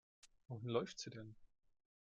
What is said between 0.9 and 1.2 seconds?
sie